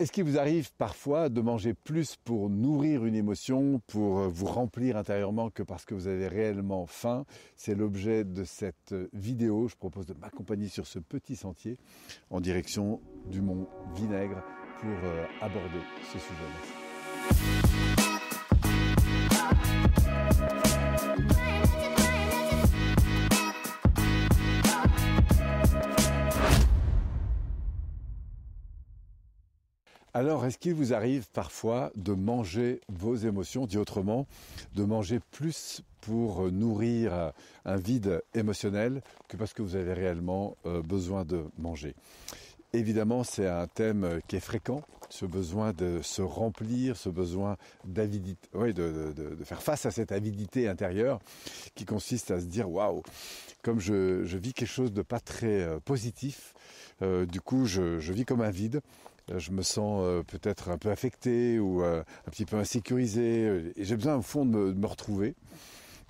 Est-ce 0.00 0.10
qu'il 0.10 0.24
vous 0.24 0.38
arrive 0.38 0.72
parfois 0.72 1.28
de 1.28 1.40
manger 1.40 1.72
plus 1.72 2.16
pour 2.16 2.50
nourrir 2.50 3.04
une 3.04 3.14
émotion, 3.14 3.80
pour 3.86 4.18
euh, 4.18 4.28
vous 4.28 4.46
remplir 4.46 4.96
intérieurement 4.96 5.50
que 5.50 5.62
parce 5.62 5.84
que 5.84 5.94
vous 5.94 6.08
avez 6.08 6.26
réellement 6.26 6.84
faim? 6.84 7.24
C'est 7.56 7.76
l'objet 7.76 8.24
de 8.24 8.42
cette 8.42 8.92
vidéo. 9.12 9.68
Je 9.68 9.76
propose 9.76 10.06
de 10.06 10.14
m'accompagner 10.14 10.66
sur 10.66 10.88
ce 10.88 10.98
petit 10.98 11.36
sentier 11.36 11.76
en 12.30 12.40
direction 12.40 13.00
du 13.30 13.40
mont 13.40 13.68
Vinaigre 13.94 14.42
pour 14.80 14.90
euh, 15.04 15.26
aborder 15.40 15.78
ce 16.12 16.18
sujet. 16.18 16.42
Alors, 30.16 30.46
est-ce 30.46 30.58
qu'il 30.58 30.74
vous 30.74 30.94
arrive 30.94 31.26
parfois 31.32 31.90
de 31.96 32.12
manger 32.12 32.80
vos 32.88 33.16
émotions, 33.16 33.66
dit 33.66 33.78
autrement, 33.78 34.28
de 34.76 34.84
manger 34.84 35.18
plus 35.32 35.82
pour 36.02 36.52
nourrir 36.52 37.32
un 37.64 37.76
vide 37.76 38.22
émotionnel 38.32 39.02
que 39.26 39.36
parce 39.36 39.52
que 39.52 39.62
vous 39.62 39.74
avez 39.74 39.92
réellement 39.92 40.56
euh, 40.66 40.82
besoin 40.82 41.24
de 41.24 41.42
manger? 41.58 41.96
Évidemment, 42.72 43.24
c'est 43.24 43.48
un 43.48 43.66
thème 43.66 44.20
qui 44.28 44.36
est 44.36 44.40
fréquent, 44.40 44.82
ce 45.08 45.26
besoin 45.26 45.72
de 45.72 46.00
se 46.00 46.22
remplir, 46.22 46.96
ce 46.96 47.08
besoin 47.08 47.56
d'avidité, 47.84 48.48
oui, 48.52 48.72
de, 48.72 49.12
faire 49.44 49.62
face 49.62 49.84
à 49.84 49.90
cette 49.90 50.12
avidité 50.12 50.68
intérieure 50.68 51.18
qui 51.74 51.84
consiste 51.84 52.30
à 52.30 52.38
se 52.38 52.46
dire 52.46 52.70
waouh, 52.70 53.02
comme 53.62 53.80
je, 53.80 54.22
vis 54.36 54.54
quelque 54.54 54.68
chose 54.68 54.92
de 54.92 55.02
pas 55.02 55.18
très 55.18 55.62
euh, 55.62 55.80
positif, 55.84 56.54
euh, 57.02 57.26
du 57.26 57.40
coup 57.40 57.66
je, 57.66 57.98
je 57.98 58.12
vis 58.12 58.24
comme 58.24 58.42
un 58.42 58.50
vide 58.50 58.80
je 59.36 59.50
me 59.50 59.62
sens 59.62 60.02
euh, 60.04 60.22
peut-être 60.22 60.70
un 60.70 60.78
peu 60.78 60.90
affecté 60.90 61.58
ou 61.58 61.82
euh, 61.82 62.02
un 62.26 62.30
petit 62.30 62.44
peu 62.44 62.56
insécurisé 62.56 63.72
et 63.76 63.84
j'ai 63.84 63.96
besoin 63.96 64.16
au 64.16 64.22
fond 64.22 64.44
de 64.44 64.72
me, 64.72 64.86
retrouver. 64.86 65.34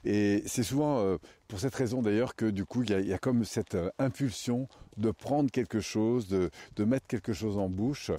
Et 0.05 0.43
c'est 0.47 0.63
souvent 0.63 1.17
pour 1.49 1.59
cette 1.59 1.75
raison 1.75 2.03
d'ailleurs 2.03 2.35
que 2.35 2.45
du 2.45 2.67
coup 2.67 2.83
il 2.83 2.91
y, 2.91 3.13
a, 3.15 3.19
comme 3.19 3.47
cette 3.47 3.75
impulsion 3.99 4.69
de 4.99 5.11
prendre 5.11 5.51
quelque 5.51 5.81
chose, 5.81 6.29
de, 6.29 6.51
mettre 6.85 7.07
quelque 7.07 7.33
chose 7.33 7.57
en 7.57 7.71
bouche, 7.71 8.11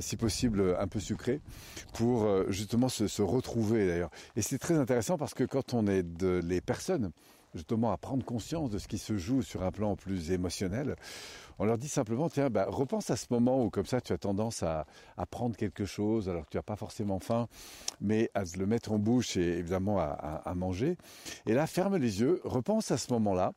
si 0.00 0.16
possible 0.16 0.76
un 0.80 0.88
peu 0.88 0.98
sucré, 0.98 1.40
pour 1.94 2.26
justement 2.48 2.88
se, 2.88 3.06
se 3.06 3.22
retrouver 3.22 3.86
d'ailleurs. 3.86 4.10
Et 4.34 4.42
c'est 4.42 4.58
très 4.58 4.74
intéressant 4.74 5.16
parce 5.16 5.32
que 5.32 5.44
quand 5.44 5.74
on 5.74 5.86
est 5.86 6.02
de, 6.02 6.40
les 6.44 6.60
personnes 6.60 7.12
justement 7.54 7.92
à 7.92 7.96
prendre 7.96 8.24
conscience 8.24 8.70
de 8.70 8.78
ce 8.78 8.88
qui 8.88 8.98
se 8.98 9.16
joue 9.16 9.42
sur 9.42 9.62
un 9.62 9.70
plan 9.70 9.96
plus 9.96 10.30
émotionnel, 10.30 10.96
on 11.58 11.64
leur 11.64 11.78
dit 11.78 11.88
simplement, 11.88 12.28
tiens, 12.28 12.50
bah, 12.50 12.66
repense 12.68 13.10
à 13.10 13.16
ce 13.16 13.26
moment 13.30 13.64
où 13.64 13.70
comme 13.70 13.86
ça 13.86 14.00
tu 14.00 14.12
as 14.12 14.18
tendance 14.18 14.62
à, 14.62 14.86
prendre 15.30 15.56
quelque 15.56 15.84
chose 15.84 16.28
alors 16.28 16.44
que 16.44 16.50
tu 16.50 16.56
n'as 16.56 16.62
pas 16.62 16.76
forcément 16.76 17.18
faim, 17.18 17.48
mais 18.00 18.30
à 18.34 18.42
le 18.56 18.66
mettre 18.66 18.92
en 18.92 18.98
bouche 18.98 19.36
et 19.36 19.58
évidemment 19.58 19.98
à 19.98 20.54
manger. 20.54 20.96
Et 21.46 21.54
là, 21.54 21.66
ferme 21.66 21.96
les 21.96 22.20
yeux, 22.20 22.40
repense 22.44 22.90
à 22.90 22.96
ce 22.96 23.12
moment-là, 23.12 23.52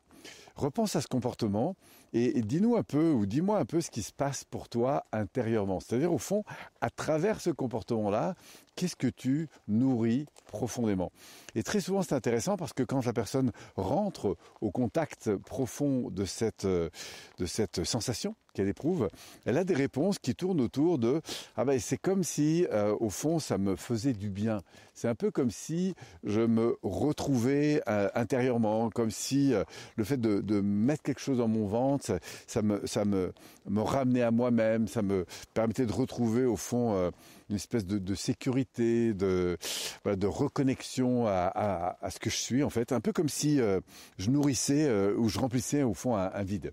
repense 0.56 0.96
à 0.96 1.02
ce 1.02 1.08
comportement 1.08 1.76
et, 2.14 2.42
dis-nous 2.42 2.76
un 2.76 2.84
peu 2.84 3.12
ou 3.12 3.26
dis-moi 3.26 3.58
un 3.58 3.66
peu 3.66 3.82
ce 3.82 3.90
qui 3.90 4.02
se 4.02 4.12
passe 4.12 4.44
pour 4.44 4.68
toi 4.68 5.06
intérieurement. 5.12 5.80
C'est-à-dire 5.80 6.14
au 6.14 6.18
fond, 6.18 6.44
à 6.82 6.90
travers 6.90 7.40
ce 7.40 7.50
comportement-là, 7.50 8.36
qu'est-ce 8.76 8.96
que 8.96 9.08
tu 9.08 9.50
nourris 9.68 10.26
profondément 10.48 11.12
Et 11.56 11.64
très 11.64 11.80
souvent 11.80 12.02
c'est 12.02 12.16
intéressant 12.16 12.58
parce 12.58 12.74
que 12.74 12.84
quand 12.84 13.06
la 13.06 13.14
personne 13.14 13.52
rentre 13.76 14.38
au 14.62 14.72
contact 14.72 15.36
profond 15.36 16.10
de 16.10 16.26
cette, 16.26 16.66
de 16.66 17.46
cette 17.46 17.84
sensation 17.84 18.36
qu'elle 18.54 18.68
éprouve, 18.68 19.10
elle 19.46 19.58
a 19.58 19.64
des 19.64 19.74
réponses 19.74 20.20
qui 20.20 20.36
tournent 20.36 20.62
autour 20.62 20.98
de 20.98 21.22
ah 21.56 21.66
ben 21.66 21.80
c'est 21.80 21.98
comme 21.98 22.24
si 22.24 22.68
euh, 22.72 22.96
au 23.00 23.10
fond 23.10 23.40
ça 23.40 23.58
me 23.58 23.76
faisait 23.76 24.14
du 24.14 24.30
bien. 24.30 24.62
C'est 24.94 25.08
un 25.08 25.16
peu 25.16 25.32
comme 25.32 25.52
si 25.52 25.96
je 26.24 26.42
me 26.42 26.78
retrouvais 26.84 27.82
euh, 27.88 28.10
intérieurement, 28.14 28.90
comme 28.90 29.12
si 29.12 29.54
euh, 29.54 29.64
le 29.96 30.04
fait 30.04 30.20
de, 30.20 30.62
mettre 30.62 31.04
quelque 31.04 31.22
chose 31.22 31.38
dans 31.38 31.48
mon 31.48 31.66
ventre 31.66 32.20
ça, 32.46 32.62
me, 32.62 32.86
ça 32.86 33.06
me, 33.06 33.34
me 33.70 33.82
ramenait 33.82 34.22
à 34.22 34.32
moi-même, 34.32 34.88
ça 34.88 35.02
me 35.02 35.26
permettait 35.54 35.86
de 35.86 35.94
retrouver 35.94 36.46
au 36.46 36.56
fond 36.56 36.94
euh, 36.94 37.10
une 37.52 37.58
espèce 37.58 37.86
de, 37.86 38.16
sécurité, 38.16 39.14
de, 39.14 39.58
de 40.06 40.28
reconnexion 40.28 41.28
à, 41.28 41.98
ce 42.10 42.20
que 42.20 42.30
je 42.30 42.36
suis 42.36 42.64
en 42.64 42.70
fait, 42.70 42.92
un 42.92 43.00
peu 43.00 43.14
comme 43.14 43.30
si 43.30 43.60
euh, 43.60 43.80
je 44.18 44.32
nourrissais 44.32 44.86
euh, 44.88 45.14
ou 45.18 45.30
je 45.30 45.38
remplissais 45.40 45.84
au 45.84 45.94
fond 45.94 46.16
un, 46.16 46.44
vide. 46.44 46.72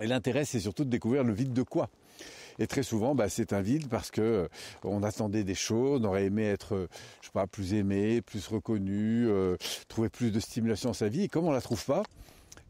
Et 0.00 0.06
l'intérêt, 0.06 0.44
c'est 0.44 0.60
surtout 0.60 0.84
de 0.84 0.90
découvrir 0.90 1.22
le 1.22 1.32
vide 1.32 1.52
de 1.52 1.62
quoi. 1.62 1.88
Et 2.58 2.66
très 2.66 2.82
souvent, 2.82 3.14
bah, 3.14 3.28
c'est 3.28 3.52
un 3.52 3.60
vide 3.60 3.88
parce 3.88 4.10
que 4.10 4.48
on 4.84 5.02
attendait 5.02 5.44
des 5.44 5.54
choses, 5.54 6.00
on 6.02 6.04
aurait 6.04 6.24
aimé 6.24 6.44
être, 6.44 6.88
je 7.20 7.26
sais 7.26 7.32
pas, 7.32 7.46
plus 7.46 7.74
aimé, 7.74 8.22
plus 8.22 8.46
reconnu, 8.46 9.28
trouver 9.88 10.08
plus 10.08 10.30
de 10.30 10.40
stimulation 10.40 10.90
dans 10.90 10.94
sa 10.94 11.08
vie. 11.08 11.24
Et 11.24 11.28
comme 11.28 11.44
on 11.44 11.52
la 11.52 11.60
trouve 11.60 11.84
pas, 11.84 12.04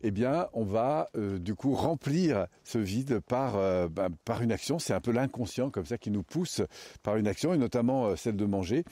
eh 0.06 0.10
bien, 0.10 0.48
on 0.52 0.64
va 0.64 1.08
euh, 1.16 1.38
du 1.38 1.54
coup 1.54 1.74
remplir 1.74 2.46
ce 2.62 2.76
vide 2.76 3.20
par, 3.20 3.56
euh, 3.56 3.88
ben, 3.88 4.10
par 4.26 4.42
une 4.42 4.52
action. 4.52 4.78
C'est 4.78 4.92
un 4.92 5.00
peu 5.00 5.12
l'inconscient 5.12 5.70
comme 5.70 5.86
ça 5.86 5.96
qui 5.96 6.10
nous 6.10 6.22
pousse 6.22 6.60
par 7.02 7.16
une 7.16 7.26
action, 7.26 7.54
et 7.54 7.56
notamment 7.56 8.08
euh, 8.08 8.16
celle 8.16 8.36
de 8.36 8.44
manger 8.44 8.84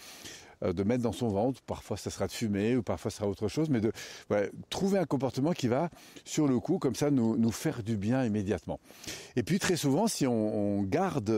de 0.64 0.84
mettre 0.84 1.02
dans 1.02 1.10
son 1.10 1.26
ventre, 1.26 1.60
parfois 1.62 1.96
ça 1.96 2.08
sera 2.08 2.28
de 2.28 2.32
fumer 2.32 2.76
ou 2.76 2.84
parfois 2.84 3.10
ça 3.10 3.16
sera 3.16 3.28
autre 3.28 3.48
chose, 3.48 3.68
mais 3.68 3.80
de 3.80 3.92
trouver 4.70 5.00
un 5.00 5.06
comportement 5.06 5.50
qui 5.54 5.66
va, 5.66 5.90
sur 6.24 6.46
le 6.46 6.60
coup, 6.60 6.78
comme 6.78 6.94
ça, 6.94 7.10
nous, 7.10 7.36
nous 7.36 7.50
faire 7.50 7.82
du 7.82 7.96
bien 7.96 8.24
immédiatement. 8.24 8.78
Et 9.34 9.42
puis 9.42 9.58
très 9.58 9.74
souvent, 9.74 10.06
si 10.06 10.24
on, 10.24 10.84
garde 10.84 11.34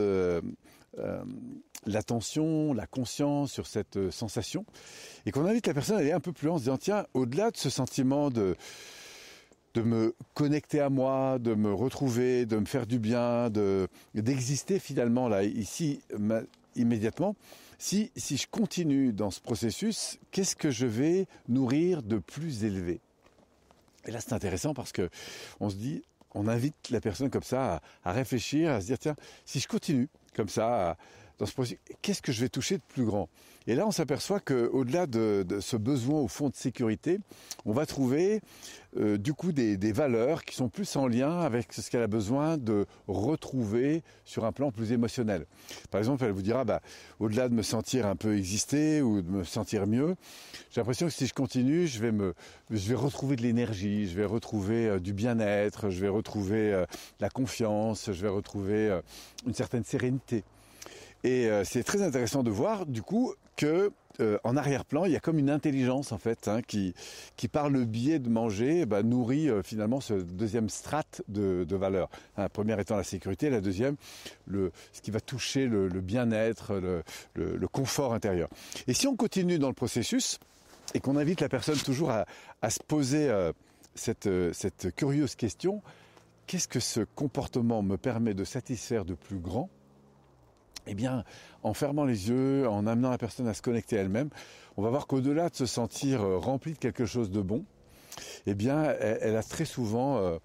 l'attention, 1.87 2.71
la 2.75 2.85
conscience 2.85 3.51
sur 3.51 3.65
cette 3.65 4.11
sensation, 4.11 4.63
et 5.25 5.31
qu'on 5.31 5.47
invite 5.47 5.65
la 5.65 5.73
personne 5.73 5.95
à 5.95 6.01
aller 6.01 6.11
un 6.11 6.19
peu 6.19 6.31
plus 6.31 6.45
loin 6.45 6.57
en 6.57 6.59
se 6.59 6.65
disant, 6.65 6.77
tiens, 6.77 7.07
au-delà 7.15 7.49
de 7.49 7.57
ce 7.57 7.71
sentiment 7.71 8.29
de 8.29 8.55
de 9.75 9.81
me 9.81 10.15
connecter 10.33 10.79
à 10.79 10.89
moi, 10.89 11.37
de 11.37 11.53
me 11.53 11.71
retrouver, 11.71 12.45
de 12.45 12.57
me 12.57 12.65
faire 12.65 12.87
du 12.87 12.97
bien, 12.97 13.49
de 13.49 13.87
d'exister 14.15 14.79
finalement 14.79 15.27
là 15.27 15.43
ici 15.43 16.01
immédiatement. 16.75 17.35
Si 17.77 18.09
si 18.15 18.37
je 18.37 18.47
continue 18.49 19.11
dans 19.11 19.31
ce 19.31 19.41
processus, 19.41 20.17
qu'est-ce 20.31 20.55
que 20.55 20.71
je 20.71 20.85
vais 20.85 21.27
nourrir 21.49 22.03
de 22.03 22.17
plus 22.17 22.63
élevé? 22.63 23.01
Et 24.05 24.11
là 24.11 24.21
c'est 24.21 24.33
intéressant 24.33 24.73
parce 24.73 24.93
que 24.93 25.09
on 25.59 25.69
se 25.69 25.75
dit 25.75 26.03
on 26.33 26.47
invite 26.47 26.89
la 26.89 27.01
personne 27.01 27.29
comme 27.29 27.43
ça 27.43 27.81
à, 28.03 28.11
réfléchir, 28.11 28.71
à 28.71 28.81
se 28.81 28.87
dire 28.87 28.99
tiens, 28.99 29.15
si 29.45 29.59
je 29.59 29.67
continue 29.67 30.07
comme 30.35 30.49
ça 30.49 30.97
dans 31.37 31.45
ce 31.45 31.53
processus, 31.53 31.79
qu'est-ce 32.01 32.21
que 32.21 32.31
je 32.31 32.41
vais 32.41 32.49
toucher 32.49 32.77
de 32.77 32.83
plus 32.87 33.05
grand? 33.05 33.29
Et 33.67 33.73
là, 33.73 33.87
on 33.87 33.91
s'aperçoit 33.91 34.39
qu'au-delà 34.39 35.07
de, 35.07 35.43
de, 35.47 35.59
ce 35.59 35.75
besoin 35.75 36.19
au 36.19 36.27
fond 36.27 36.49
de 36.49 36.55
sécurité, 36.55 37.19
on 37.65 37.73
va 37.73 37.87
trouver 37.87 38.41
euh, 38.97 39.17
du 39.17 39.33
coup 39.33 39.51
des, 39.51 39.75
des, 39.75 39.91
valeurs 39.91 40.45
qui 40.45 40.55
sont 40.55 40.69
plus 40.69 40.95
en 40.95 41.07
lien 41.07 41.39
avec 41.39 41.73
ce 41.73 41.89
qu'elle 41.89 42.03
a 42.03 42.07
besoin 42.07 42.57
de 42.57 42.85
retrouver 43.07 44.03
sur 44.23 44.45
un 44.45 44.51
plan 44.51 44.71
plus 44.71 44.91
émotionnel. 44.91 45.47
Par 45.89 45.97
exemple, 45.97 46.23
elle 46.25 46.31
vous 46.31 46.43
dira, 46.43 46.63
bah, 46.63 46.79
au-delà 47.19 47.49
de 47.49 47.55
me 47.55 47.63
sentir 47.63 48.05
un 48.05 48.15
peu 48.15 48.37
exister 48.37 49.01
ou 49.01 49.23
de 49.23 49.29
me 49.29 49.43
sentir 49.43 49.87
mieux, 49.87 50.15
j'ai 50.69 50.79
l'impression 50.79 51.07
que 51.07 51.13
si 51.13 51.25
je 51.25 51.33
continue, 51.33 51.87
je 51.87 51.99
vais 51.99 52.11
me, 52.11 52.35
je 52.69 52.87
vais 52.87 52.95
retrouver 52.95 53.35
de 53.35 53.41
l'énergie, 53.41 54.07
je 54.07 54.15
vais 54.15 54.25
retrouver 54.25 54.87
euh, 54.87 54.99
du 54.99 55.13
bien-être, 55.13 55.89
je 55.89 56.01
vais 56.01 56.07
retrouver 56.09 56.71
euh, 56.71 56.85
la 57.19 57.31
confiance, 57.31 58.11
je 58.11 58.21
vais 58.21 58.29
retrouver 58.29 58.99
une 59.47 59.55
certaine 59.55 59.83
sérénité. 59.83 60.43
Et 61.25 61.49
c'est 61.63 61.83
très 61.83 62.03
intéressant 62.03 62.43
de 62.43 62.51
voir, 62.51 62.85
du 62.85 63.01
coup, 63.01 63.33
que 63.55 63.91
euh, 64.21 64.37
en 64.43 64.55
arrière-plan, 64.55 65.05
il 65.05 65.11
y 65.11 65.15
a 65.15 65.19
comme 65.19 65.39
une 65.39 65.49
intelligence 65.49 66.11
en 66.11 66.17
fait 66.17 66.47
hein, 66.47 66.61
qui, 66.61 66.93
qui 67.35 67.47
par 67.47 67.69
le 67.69 67.85
biais 67.85 68.19
de 68.19 68.29
manger 68.29 68.85
bah, 68.85 69.03
nourrit 69.03 69.49
euh, 69.49 69.61
finalement 69.61 69.99
ce 69.99 70.13
deuxième 70.13 70.69
strate 70.69 71.21
de, 71.27 71.65
de 71.67 71.75
valeur. 71.75 72.09
La 72.37 72.49
première 72.49 72.79
étant 72.79 72.95
la 72.95 73.03
sécurité, 73.03 73.49
la 73.49 73.61
deuxième 73.61 73.95
ce 74.49 75.01
qui 75.01 75.11
va 75.11 75.19
toucher 75.19 75.67
le, 75.67 75.89
bien-être, 76.01 76.73
le, 77.35 77.67
confort 77.67 78.13
intérieur. 78.13 78.47
Et 78.87 78.93
si 78.93 79.07
on 79.07 79.15
continue 79.15 79.59
dans 79.59 79.67
le 79.67 79.73
processus 79.73 80.39
et 80.93 80.99
qu'on 80.99 81.17
invite 81.17 81.41
la 81.41 81.49
personne 81.49 81.77
toujours 81.77 82.11
à, 82.11 82.25
se 82.69 82.79
poser 82.81 83.29
euh, 83.29 83.51
cette 83.95 84.95
curieuse 84.95 85.35
question, 85.35 85.81
qu'est-ce 86.47 86.67
que 86.67 86.79
ce 86.79 87.01
comportement 87.01 87.81
me 87.81 87.97
permet 87.97 88.33
de 88.33 88.43
satisfaire 88.43 89.03
de 89.03 89.15
plus 89.15 89.39
grand 89.39 89.69
eh 90.87 90.93
bien, 90.93 91.23
en 91.63 91.73
fermant 91.73 92.05
les 92.05 92.29
yeux, 92.29 92.67
en 92.67 92.87
amenant 92.87 93.09
la 93.09 93.17
personne 93.17 93.47
à 93.47 93.53
se 93.53 93.61
connecter 93.61 93.95
elle-même, 93.95 94.29
on 94.77 94.81
va 94.81 94.89
voir 94.89 95.07
qu'au-delà 95.07 95.49
de 95.49 95.55
se 95.55 95.65
sentir 95.65 96.21
euh, 96.21 96.37
rempli 96.37 96.73
de 96.73 96.77
quelque 96.77 97.05
chose 97.05 97.31
de 97.31 97.41
bon, 97.41 97.65
eh 98.45 98.53
bien, 98.53 98.83
elle, 98.83 99.35
a 99.35 99.43
très 99.43 99.65
souvent, 99.65 100.17
euh, 100.17 100.37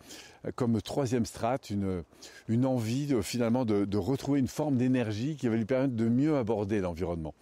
comme 0.56 0.80
troisième 0.82 1.26
strate, 1.26 1.70
une, 1.70 2.02
une 2.48 2.66
envie 2.66 3.06
de, 3.06 3.20
finalement 3.20 3.64
de, 3.64 3.84
de 3.84 3.98
retrouver 3.98 4.40
une 4.40 4.48
forme 4.48 4.76
d'énergie 4.76 5.36
qui 5.36 5.48
va 5.48 5.56
lui 5.56 5.66
permettre 5.66 5.94
de 5.94 6.08
mieux 6.08 6.36
aborder 6.36 6.80
l'environnement, 6.80 7.34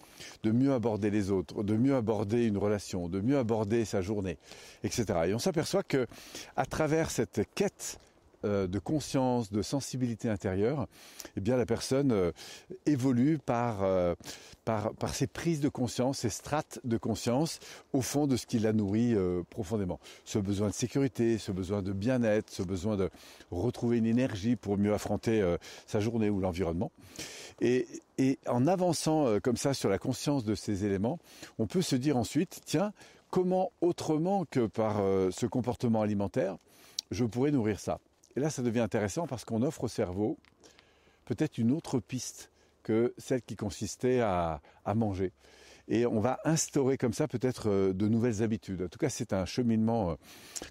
de 0.42 0.50
mieux 0.50 0.72
aborder 0.72 1.10
les 1.10 1.30
autres, 1.30 1.62
de 1.62 1.76
mieux 1.76 1.94
aborder 1.94 2.46
une 2.46 2.58
relation, 2.58 3.08
de 3.08 3.20
mieux 3.20 3.38
aborder 3.38 3.84
sa 3.84 4.02
journée, 4.02 4.38
etc. 4.84 5.06
Et 5.28 5.34
on 5.34 5.38
s'aperçoit 5.38 5.82
que, 5.82 6.06
à 6.56 6.66
travers 6.66 7.10
cette 7.10 7.42
quête 7.54 7.98
de 8.44 8.78
conscience, 8.78 9.50
de 9.50 9.62
sensibilité 9.62 10.28
intérieure, 10.28 10.86
eh 11.36 11.40
bien 11.40 11.56
la 11.56 11.66
personne 11.66 12.32
évolue 12.86 13.38
par, 13.38 13.84
par, 14.64 14.92
par 14.94 15.14
ses 15.14 15.26
prises 15.26 15.60
de 15.60 15.68
conscience, 15.68 16.18
ses 16.18 16.30
strates 16.30 16.80
de 16.84 16.96
conscience 16.96 17.58
au 17.92 18.00
fond 18.00 18.26
de 18.26 18.36
ce 18.36 18.46
qui 18.46 18.58
la 18.58 18.72
nourrit 18.72 19.14
profondément. 19.50 20.00
Ce 20.24 20.38
besoin 20.38 20.68
de 20.68 20.74
sécurité, 20.74 21.38
ce 21.38 21.52
besoin 21.52 21.82
de 21.82 21.92
bien-être, 21.92 22.50
ce 22.50 22.62
besoin 22.62 22.96
de 22.96 23.10
retrouver 23.50 23.98
une 23.98 24.06
énergie 24.06 24.56
pour 24.56 24.78
mieux 24.78 24.94
affronter 24.94 25.56
sa 25.86 26.00
journée 26.00 26.30
ou 26.30 26.40
l'environnement. 26.40 26.92
Et, 27.60 27.86
en 28.46 28.66
avançant 28.66 29.26
euh, 29.26 29.40
comme 29.40 29.56
ça 29.56 29.74
sur 29.74 29.88
la 29.88 29.98
conscience 29.98 30.44
de 30.44 30.54
ces 30.54 30.84
éléments, 30.84 31.18
on 31.58 31.66
peut 31.66 31.82
se 31.82 31.96
dire 31.96 32.16
ensuite, 32.16 32.60
tiens, 32.64 32.92
comment 33.30 33.72
autrement 33.80 34.44
que 34.44 34.66
par 34.66 35.00
euh, 35.00 35.30
ce 35.30 35.46
comportement 35.46 36.02
alimentaire, 36.02 36.56
je 37.10 37.24
pourrais 37.24 37.50
nourrir 37.50 37.80
ça? 37.80 38.00
Et 38.38 38.40
là, 38.40 38.48
ça 38.48 38.62
devient 38.62 38.80
intéressant 38.80 39.26
parce 39.26 39.44
qu'on 39.44 39.62
offre 39.62 39.84
au 39.84 39.88
cerveau 39.88 40.38
peut-être 41.24 41.58
une 41.58 41.72
autre 41.72 41.98
piste 41.98 42.52
que 42.82 43.12
celle 43.18 43.42
qui 43.42 43.56
consistait 43.56 44.20
à 44.20 44.60
manger 44.94 45.32
et 45.88 46.06
on 46.06 46.20
va 46.20 46.38
instaurer 46.44 46.98
comme 46.98 47.12
ça 47.12 47.26
peut-être 47.26 47.68
euh, 47.70 47.92
de 47.92 48.08
nouvelles 48.08 48.42
habitudes. 48.42 48.82
En 48.82 48.88
tout 48.88 48.98
cas, 48.98 49.08
c'est 49.08 49.32
un 49.32 49.46
cheminement 49.46 50.10
euh, 50.10 50.14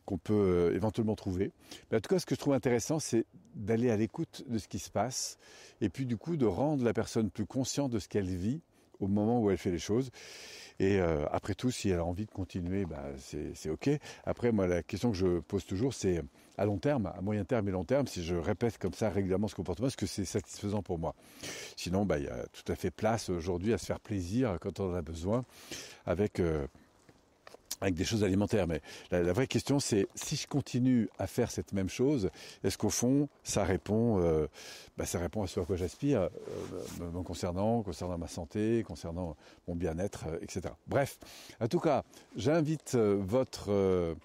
qu'on 0.06 0.18
peut 0.18 0.34
euh, 0.34 0.76
éventuellement 0.76 1.16
trouver. 1.16 1.52
Mais 1.92 1.98
en 1.98 2.02
tout 2.02 2.10
cas, 2.10 2.20
ce 2.20 2.26
que 2.26 2.36
je 2.36 2.40
trouve 2.40 2.54
intéressant, 2.54 3.00
c'est 3.00 3.26
d'aller 3.56 3.90
à 3.90 3.98
l'écoute 3.98 4.44
de 4.48 4.58
ce 4.58 4.68
qui 4.68 4.80
se 4.80 4.92
passe 4.92 5.38
et 5.82 5.90
puis 5.90 6.06
du 6.06 6.18
coup 6.18 6.38
de 6.38 6.46
rendre 6.46 6.84
la 6.84 6.94
personne 6.94 7.32
plus 7.32 7.46
consciente 7.46 7.92
de 7.92 8.00
ce 8.00 8.08
qu'elle 8.08 8.28
vit 8.30 8.62
au 9.00 9.08
moment 9.08 9.42
où 9.42 9.50
elle 9.50 9.58
fait 9.58 9.72
les 9.72 9.80
choses. 9.80 10.12
Et 10.80 11.00
après 11.32 11.56
tout, 11.56 11.72
si 11.72 11.90
elle 11.90 12.00
a 12.00 12.06
envie 12.06 12.26
de 12.26 12.32
continuer, 12.32 12.86
bah, 12.86 13.04
c'est 13.18 13.70
OK. 13.70 13.90
Après, 14.26 14.52
moi, 14.52 14.68
la 14.68 14.84
question 14.84 15.12
que 15.12 15.18
je 15.18 15.40
pose 15.40 15.66
toujours, 15.66 15.94
c'est 15.94 16.22
à 16.58 16.66
long 16.66 16.78
terme, 16.78 17.12
à 17.16 17.22
moyen 17.22 17.46
terme 17.46 17.68
et 17.68 17.72
long 17.72 17.84
terme, 17.84 18.08
si 18.08 18.24
je 18.24 18.36
répète 18.36 18.78
comme 18.78 18.94
ça 18.94 19.10
régulièrement 19.10 19.48
ce 19.48 19.56
comportement, 19.56 19.88
est-ce 19.88 19.98
que 19.98 20.06
c'est 20.06 20.26
satisfaisant 20.26 20.82
pour 20.82 21.00
moi? 21.00 21.16
Sinon, 21.76 22.06
bah, 22.06 22.18
il 22.20 22.26
y 22.26 22.30
a 22.30 22.46
tout 22.48 22.72
à 22.72 22.76
fait 22.76 22.92
place 22.92 23.30
aujourd'hui 23.30 23.74
à 23.74 23.78
se 23.78 23.86
faire 23.86 24.00
plaisir 24.00 24.58
quand 24.62 24.80
on 24.80 24.92
en 24.92 24.96
a 24.96 25.02
besoin 25.02 25.46
avec... 26.06 26.40
Euh, 26.40 26.68
avec 27.82 27.96
des 27.96 28.06
choses 28.06 28.24
alimentaires. 28.24 28.68
Mais 28.68 28.82
la, 29.12 29.34
vraie 29.34 29.48
question, 29.48 29.80
c'est 29.80 30.08
si 30.16 30.36
je 30.36 30.48
continue 30.48 31.10
à 31.20 31.28
faire 31.28 31.52
cette 31.52 31.74
même 31.74 31.90
chose, 31.90 32.30
est-ce 32.64 32.78
qu'au 32.78 32.90
fond, 32.90 33.30
ça 33.44 33.64
répond, 33.64 34.20
euh, 34.22 34.48
bah, 34.98 35.06
ça 35.06 35.20
répond 35.20 35.44
à 35.44 35.48
ce 35.48 35.60
à 35.60 35.66
quoi 35.66 35.76
j'aspire, 35.76 36.22
euh, 36.22 37.24
concernant, 37.24 37.84
concernant 37.84 38.18
ma 38.18 38.28
santé, 38.28 38.84
concernant 38.88 39.36
mon 39.68 39.76
bien-être, 39.76 40.26
etc. 40.42 40.74
Bref, 40.88 41.20
en 41.60 41.68
tout 41.68 41.80
cas, 41.80 42.04
j'invite 42.36 42.96
votre 42.96 44.16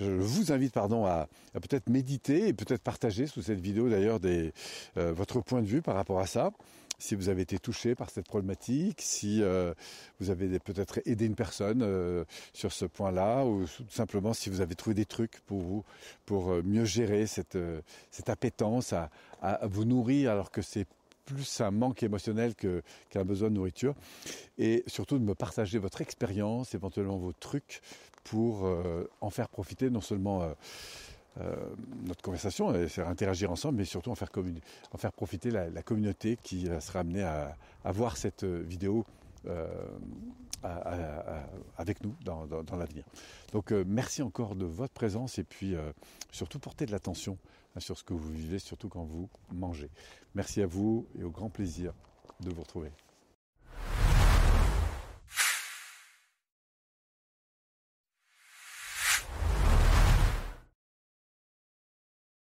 je 0.00 0.10
vous 0.10 0.52
invite 0.52 0.72
pardon, 0.72 1.04
à, 1.06 1.28
peut-être 1.54 1.88
méditer 1.88 2.48
et 2.48 2.52
peut-être 2.52 2.82
partager 2.82 3.26
sous 3.26 3.42
cette 3.42 3.60
vidéo 3.60 3.88
d'ailleurs 3.88 4.18
euh, 4.24 5.12
votre 5.12 5.40
point 5.40 5.62
de 5.62 5.66
vue 5.66 5.82
par 5.82 5.94
rapport 5.94 6.20
à 6.20 6.26
ça. 6.26 6.50
Si 7.02 7.16
vous 7.16 7.28
avez 7.28 7.42
été 7.42 7.58
touché 7.58 7.96
par 7.96 8.10
cette 8.10 8.28
problématique, 8.28 9.02
si 9.02 9.42
euh, 9.42 9.74
vous 10.20 10.30
avez 10.30 10.60
peut-être 10.60 11.00
aidé 11.04 11.26
une 11.26 11.34
personne 11.34 11.82
euh, 11.82 12.24
sur 12.52 12.70
ce 12.72 12.84
point-là, 12.84 13.44
ou 13.44 13.64
tout 13.64 13.84
simplement 13.90 14.32
si 14.32 14.50
vous 14.50 14.60
avez 14.60 14.76
trouvé 14.76 14.94
des 14.94 15.04
trucs 15.04 15.40
pour 15.40 15.62
vous, 15.62 15.84
pour 16.26 16.62
mieux 16.62 16.84
gérer 16.84 17.26
cette, 17.26 17.58
cette 18.12 18.28
appétence 18.28 18.92
à, 18.92 19.10
vous 19.64 19.84
nourrir 19.84 20.30
alors 20.30 20.52
que 20.52 20.62
c'est 20.62 20.86
plus 21.24 21.60
un 21.60 21.72
manque 21.72 22.04
émotionnel 22.04 22.54
qu'un 23.10 23.24
besoin 23.24 23.50
de 23.50 23.54
nourriture. 23.54 23.94
Et 24.58 24.84
surtout 24.86 25.18
de 25.18 25.24
me 25.24 25.34
partager 25.34 25.78
votre 25.78 26.02
expérience, 26.02 26.72
éventuellement 26.76 27.16
vos 27.16 27.32
trucs, 27.32 27.80
pour 28.24 28.66
euh, 28.66 29.08
en 29.20 29.30
faire 29.30 29.48
profiter 29.48 29.90
non 29.90 30.00
seulement 30.00 30.42
euh, 30.42 30.52
euh, 31.40 31.56
notre 32.04 32.22
conversation 32.22 32.74
et 32.74 32.88
faire 32.88 33.08
interagir 33.08 33.50
ensemble, 33.50 33.78
mais 33.78 33.84
surtout 33.84 34.10
en 34.10 34.14
faire, 34.14 34.30
profiter 35.12 35.50
la, 35.50 35.82
communauté 35.82 36.38
qui 36.42 36.68
sera 36.80 37.00
amenée 37.00 37.22
à, 37.22 37.56
voir 37.92 38.16
cette 38.16 38.44
vidéo 38.44 39.04
avec 41.76 42.02
nous 42.02 42.14
dans, 42.24 42.76
l'avenir. 42.76 43.04
Donc 43.52 43.72
merci 43.72 44.22
encore 44.22 44.54
de 44.54 44.64
votre 44.64 44.92
présence 44.92 45.38
et 45.38 45.44
puis 45.44 45.74
surtout 46.30 46.58
portez 46.58 46.86
de 46.86 46.92
l'attention 46.92 47.38
hein, 47.76 47.80
sur 47.80 47.98
ce 47.98 48.04
que 48.04 48.14
vous 48.14 48.30
vivez, 48.30 48.58
surtout 48.58 48.88
quand 48.88 49.04
vous 49.04 49.28
mangez. 49.52 49.90
Merci 50.34 50.62
à 50.62 50.66
vous 50.66 51.06
et 51.18 51.24
au 51.24 51.30
grand 51.30 51.50
plaisir 51.50 51.92
de 52.40 52.50
vous 52.50 52.62
retrouver. 52.62 52.90